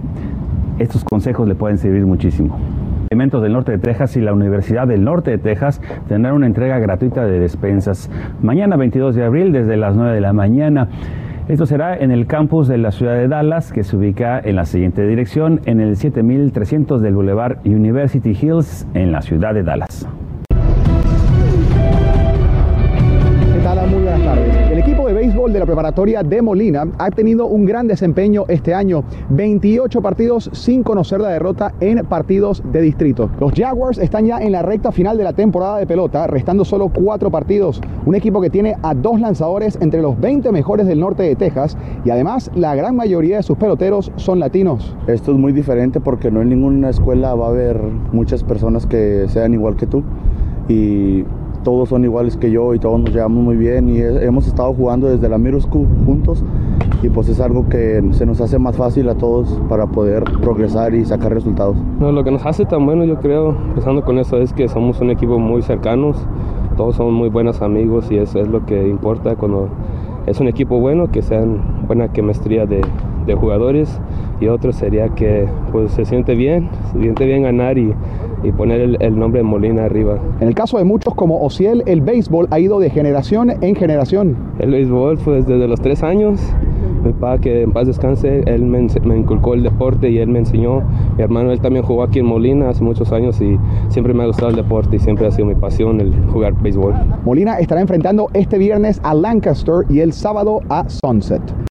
estos 0.79 1.03
consejos 1.03 1.47
le 1.47 1.55
pueden 1.55 1.77
servir 1.77 2.05
muchísimo. 2.05 2.57
Elementos 3.09 3.41
del 3.41 3.53
norte 3.53 3.71
de 3.71 3.77
Texas 3.77 4.17
y 4.17 4.21
la 4.21 4.33
Universidad 4.33 4.87
del 4.87 5.03
Norte 5.03 5.31
de 5.31 5.37
Texas 5.37 5.81
tendrán 6.07 6.33
una 6.33 6.47
entrega 6.47 6.79
gratuita 6.79 7.25
de 7.25 7.39
despensas 7.39 8.09
mañana 8.41 8.75
22 8.75 9.15
de 9.15 9.23
abril 9.23 9.51
desde 9.51 9.77
las 9.77 9.95
9 9.95 10.13
de 10.13 10.21
la 10.21 10.33
mañana. 10.33 10.89
Esto 11.47 11.67
será 11.67 11.95
en 11.95 12.09
el 12.09 12.25
campus 12.25 12.67
de 12.67 12.79
la 12.79 12.91
ciudad 12.91 13.13
de 13.13 13.27
Dallas, 13.27 13.71
que 13.71 13.83
se 13.83 13.95
ubica 13.95 14.39
en 14.39 14.55
la 14.55 14.65
siguiente 14.65 15.05
dirección, 15.05 15.61
en 15.65 15.79
el 15.79 15.95
7300 15.95 17.01
del 17.01 17.13
Boulevard 17.13 17.59
University 17.65 18.31
Hills, 18.31 18.87
en 18.95 19.11
la 19.11 19.21
ciudad 19.21 19.53
de 19.53 19.61
Dallas. 19.61 20.07
De 25.53 25.59
la 25.59 25.65
preparatoria 25.65 26.23
de 26.23 26.41
Molina 26.41 26.87
ha 26.97 27.11
tenido 27.11 27.45
un 27.45 27.65
gran 27.65 27.87
desempeño 27.87 28.45
este 28.47 28.73
año. 28.73 29.03
28 29.29 30.01
partidos 30.01 30.49
sin 30.53 30.81
conocer 30.81 31.21
la 31.21 31.29
derrota 31.29 31.73
en 31.79 32.03
partidos 32.05 32.63
de 32.71 32.81
distrito. 32.81 33.29
Los 33.39 33.53
Jaguars 33.53 33.99
están 33.99 34.25
ya 34.25 34.39
en 34.39 34.51
la 34.51 34.63
recta 34.63 34.91
final 34.91 35.17
de 35.17 35.23
la 35.23 35.33
temporada 35.33 35.77
de 35.77 35.85
pelota, 35.85 36.25
restando 36.27 36.65
solo 36.65 36.89
cuatro 36.89 37.29
partidos. 37.29 37.79
Un 38.05 38.15
equipo 38.15 38.41
que 38.41 38.49
tiene 38.49 38.75
a 38.81 38.95
dos 38.95 39.19
lanzadores 39.19 39.77
entre 39.81 40.01
los 40.01 40.19
20 40.19 40.51
mejores 40.51 40.87
del 40.87 40.99
norte 40.99 41.23
de 41.23 41.35
Texas 41.35 41.77
y 42.03 42.09
además 42.09 42.49
la 42.55 42.73
gran 42.73 42.95
mayoría 42.95 43.37
de 43.37 43.43
sus 43.43 43.57
peloteros 43.57 44.11
son 44.15 44.39
latinos. 44.39 44.95
Esto 45.07 45.31
es 45.31 45.37
muy 45.37 45.53
diferente 45.53 45.99
porque 45.99 46.31
no 46.31 46.41
en 46.41 46.49
ninguna 46.49 46.89
escuela 46.89 47.35
va 47.35 47.47
a 47.47 47.49
haber 47.49 47.79
muchas 48.11 48.43
personas 48.43 48.85
que 48.85 49.25
sean 49.29 49.53
igual 49.53 49.75
que 49.75 49.85
tú. 49.85 50.03
Y 50.67 51.23
todos 51.65 51.89
son 51.89 52.05
iguales 52.05 52.37
que 52.37 52.51
yo 52.51 52.75
y 52.75 52.79
todos 52.79 52.99
nos 53.01 53.11
llevamos 53.11 53.43
muy 53.43 53.57
bien 53.57 53.89
y 53.89 53.99
hemos 53.99 54.47
estado 54.47 54.71
jugando 54.73 55.07
desde 55.07 55.27
la 55.27 55.39
middle 55.39 55.59
school 55.59 55.87
juntos 56.05 56.43
y 57.01 57.09
pues 57.09 57.27
es 57.27 57.41
algo 57.41 57.67
que 57.67 58.01
se 58.11 58.25
nos 58.25 58.39
hace 58.39 58.59
más 58.59 58.77
fácil 58.77 59.09
a 59.09 59.15
todos 59.15 59.59
para 59.67 59.87
poder 59.87 60.23
progresar 60.41 60.93
y 60.93 61.03
sacar 61.03 61.33
resultados. 61.33 61.75
No, 61.99 62.11
lo 62.11 62.23
que 62.23 62.29
nos 62.29 62.45
hace 62.45 62.65
tan 62.65 62.85
bueno 62.85 63.03
yo 63.03 63.19
creo, 63.19 63.57
empezando 63.69 64.03
con 64.05 64.19
eso, 64.19 64.37
es 64.37 64.53
que 64.53 64.67
somos 64.69 65.01
un 65.01 65.09
equipo 65.09 65.39
muy 65.39 65.63
cercanos, 65.63 66.15
todos 66.77 66.95
somos 66.95 67.13
muy 67.13 67.29
buenos 67.29 67.61
amigos 67.63 68.11
y 68.11 68.17
eso 68.17 68.39
es 68.39 68.47
lo 68.47 68.65
que 68.65 68.87
importa 68.87 69.35
cuando 69.35 69.67
es 70.27 70.39
un 70.39 70.47
equipo 70.47 70.79
bueno, 70.79 71.11
que 71.11 71.23
sean 71.23 71.87
buena 71.87 72.13
quemestría 72.13 72.67
de, 72.67 72.81
de 73.25 73.35
jugadores 73.35 73.99
y 74.39 74.47
otro 74.47 74.71
sería 74.71 75.09
que 75.09 75.47
pues 75.71 75.91
se 75.91 76.05
siente 76.05 76.35
bien, 76.35 76.69
se 76.93 77.01
siente 77.01 77.25
bien 77.25 77.43
ganar 77.43 77.77
y 77.77 77.93
y 78.45 78.51
poner 78.51 78.97
el, 78.99 79.19
nombre 79.19 79.39
de 79.39 79.43
Molina 79.43 79.85
arriba. 79.85 80.17
En 80.39 80.47
el 80.47 80.55
caso 80.55 80.77
de 80.77 80.83
muchos 80.83 81.15
como 81.15 81.43
Ociel, 81.43 81.83
el 81.85 82.01
béisbol 82.01 82.47
ha 82.51 82.59
ido 82.59 82.79
de 82.79 82.89
generación 82.89 83.51
en 83.61 83.75
generación. 83.75 84.35
El 84.59 84.71
béisbol 84.71 85.17
fue 85.17 85.41
desde 85.41 85.67
los 85.67 85.81
tres 85.81 86.03
años. 86.03 86.39
Mi 87.03 87.11
papá, 87.11 87.37
que 87.39 87.63
en 87.63 87.71
paz 87.71 87.87
descanse, 87.87 88.43
él 88.45 88.63
me, 88.63 88.79
inculcó 88.79 89.53
el 89.53 89.63
deporte 89.63 90.09
y 90.09 90.17
él 90.19 90.29
me 90.29 90.39
enseñó. 90.39 90.81
Mi 91.17 91.23
hermano, 91.23 91.51
él 91.51 91.59
también 91.59 91.85
jugó 91.85 92.03
aquí 92.03 92.19
en 92.19 92.25
Molina 92.25 92.69
hace 92.69 92.83
muchos 92.83 93.11
años 93.11 93.39
y 93.41 93.57
siempre 93.89 94.13
me 94.13 94.23
ha 94.23 94.27
gustado 94.27 94.49
el 94.49 94.55
deporte 94.55 94.95
y 94.95 94.99
siempre 94.99 95.27
ha 95.27 95.31
sido 95.31 95.47
mi 95.47 95.55
pasión 95.55 96.01
el 96.01 96.13
jugar 96.27 96.53
béisbol. 96.61 96.93
Molina 97.23 97.59
estará 97.59 97.81
enfrentando 97.81 98.29
este 98.33 98.57
viernes 98.57 98.99
a 99.03 99.13
Lancaster 99.13 99.85
y 99.89 99.99
el 99.99 100.13
sábado 100.13 100.61
a 100.69 100.87
Sunset. 100.89 101.64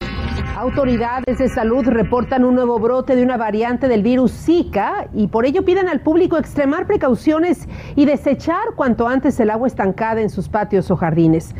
Autoridades 0.64 1.36
de 1.36 1.50
salud 1.50 1.84
reportan 1.86 2.42
un 2.42 2.54
nuevo 2.54 2.78
brote 2.78 3.14
de 3.16 3.22
una 3.22 3.36
variante 3.36 3.86
del 3.86 4.02
virus 4.02 4.32
Zika 4.32 5.08
y 5.12 5.26
por 5.26 5.44
ello 5.44 5.62
piden 5.62 5.90
al 5.90 6.00
público 6.00 6.38
extremar 6.38 6.86
precauciones 6.86 7.68
y 7.96 8.06
desechar 8.06 8.72
cuanto 8.74 9.06
antes 9.06 9.38
el 9.40 9.50
agua 9.50 9.68
estancada 9.68 10.22
en 10.22 10.30
sus 10.30 10.48
patios 10.48 10.90
o 10.90 10.96
jardines. 10.96 11.54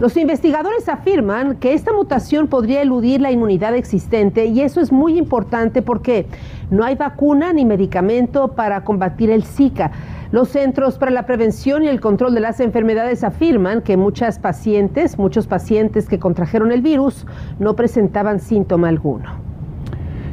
Los 0.00 0.16
investigadores 0.16 0.88
afirman 0.88 1.58
que 1.58 1.72
esta 1.72 1.92
mutación 1.92 2.48
podría 2.48 2.82
eludir 2.82 3.20
la 3.20 3.30
inmunidad 3.30 3.76
existente 3.76 4.46
y 4.46 4.60
eso 4.62 4.80
es 4.80 4.90
muy 4.90 5.18
importante 5.18 5.80
porque 5.80 6.26
no 6.68 6.84
hay 6.84 6.96
vacuna 6.96 7.52
ni 7.52 7.64
medicamento 7.64 8.48
para 8.56 8.82
combatir 8.82 9.30
el 9.30 9.44
Zika. 9.44 9.92
Los 10.30 10.50
Centros 10.50 10.98
para 10.98 11.10
la 11.10 11.24
Prevención 11.24 11.84
y 11.84 11.88
el 11.88 12.02
Control 12.02 12.34
de 12.34 12.40
las 12.40 12.60
Enfermedades 12.60 13.24
afirman 13.24 13.80
que 13.80 13.96
muchas 13.96 14.38
pacientes, 14.38 15.18
muchos 15.18 15.46
pacientes 15.46 16.06
que 16.06 16.18
contrajeron 16.18 16.70
el 16.70 16.82
virus 16.82 17.26
no 17.58 17.74
presentaban 17.76 18.38
síntoma 18.38 18.88
alguno. 18.88 19.48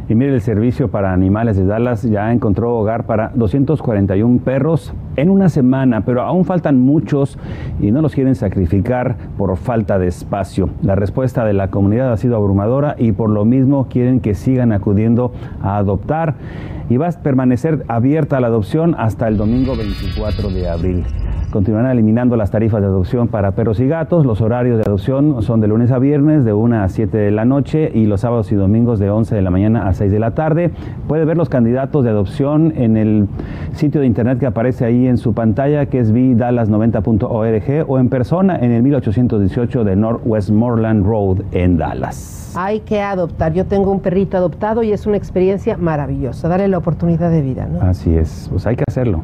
Y 0.10 0.14
mire, 0.14 0.34
el 0.34 0.42
servicio 0.42 0.90
para 0.90 1.14
animales 1.14 1.56
de 1.56 1.66
Dallas 1.66 2.04
ya 2.04 2.32
encontró 2.34 2.76
hogar 2.76 3.06
para 3.06 3.32
241 3.36 4.40
perros 4.44 4.94
en 5.16 5.30
una 5.30 5.48
semana, 5.48 6.02
pero 6.02 6.22
aún 6.24 6.44
faltan 6.44 6.80
muchos 6.80 7.40
y 7.80 7.92
no 7.92 8.02
los 8.02 8.14
quieren 8.14 8.36
sacrificar 8.36 9.16
por 9.38 9.56
falta 9.56 9.98
de 9.98 10.08
espacio. 10.08 10.70
La 10.84 10.96
respuesta 10.96 11.46
de 11.46 11.54
la 11.54 11.70
comunidad 11.70 12.12
ha 12.12 12.18
sido 12.18 12.36
abrumadora 12.36 12.96
y 13.00 13.14
por 13.14 13.30
lo 13.30 13.46
mismo 13.46 13.88
quieren 13.88 14.20
que 14.20 14.36
sigan 14.36 14.74
acudiendo 14.74 15.32
a 15.64 15.78
adoptar 15.78 16.36
y 16.90 16.98
va 16.98 17.08
a 17.08 17.12
permanecer 17.12 17.84
abierta 17.88 18.40
la 18.40 18.48
adopción 18.48 18.96
hasta 18.98 19.28
el 19.28 19.38
domingo 19.38 19.76
24 19.76 20.50
de 20.50 20.70
abril. 20.70 21.04
Continuarán 21.56 21.92
eliminando 21.92 22.36
las 22.36 22.52
tarifas 22.52 22.82
de 22.82 22.88
adopción 22.88 23.30
para 23.30 23.54
perros 23.54 23.80
y 23.80 23.88
gatos. 23.88 24.26
Los 24.26 24.42
horarios 24.42 24.78
de 24.78 24.84
adopción 24.84 25.42
son 25.42 25.62
de 25.62 25.70
lunes 25.70 25.90
a 25.90 26.00
viernes 26.00 26.44
de 26.44 26.52
1 26.52 26.84
a 26.84 26.90
7 26.90 27.18
de 27.18 27.32
la 27.32 27.46
noche 27.46 27.90
y 27.94 28.08
los 28.08 28.20
sábados 28.20 28.52
y 28.52 28.56
domingos 28.56 29.00
de 29.00 29.10
11 29.10 29.36
de 29.36 29.42
la 29.42 29.52
mañana 29.52 29.88
a 29.88 29.94
6 29.94 30.12
de 30.12 30.20
la 30.20 30.32
tarde. 30.32 30.72
Puede 31.08 31.24
ver 31.24 31.38
los 31.38 31.48
candidatos 31.48 32.04
de 32.04 32.10
adopción 32.10 32.74
en 32.76 32.98
el 32.98 33.30
sitio 33.72 34.02
de 34.02 34.08
internet 34.08 34.38
que 34.38 34.48
aparece 34.48 34.84
ahí 34.84 35.08
en 35.08 35.18
su 35.18 35.34
pantalla, 35.34 35.86
que 35.86 36.00
es 36.00 36.14
vdallas90.org 36.14 37.86
o 37.88 38.00
en 38.00 38.10
persona 38.10 38.58
en 38.58 38.72
el 38.74 38.84
1818 38.84 39.86
de 39.86 39.96
North 39.96 40.24
Westmoreland 40.26 41.06
Road 41.06 41.38
en 41.54 41.78
Dallas. 41.78 42.54
Hay 42.58 42.82
que 42.82 43.00
adoptar. 43.00 43.54
Yo 43.54 43.64
tengo 43.64 43.94
un 43.94 44.02
perrito 44.02 44.36
adoptado 44.36 44.84
y 44.84 44.92
es 44.92 45.08
una 45.08 45.16
experiencia 45.16 45.78
maravillosa. 45.78 46.50
Darle 46.50 46.68
la 46.68 46.80
oportunidad 46.80 47.32
de 47.32 47.42
vida, 47.42 47.66
¿no? 47.66 47.80
Así 47.80 48.14
es, 48.14 48.50
pues 48.52 48.68
hay 48.68 48.76
que 48.76 48.84
hacerlo. 48.86 49.24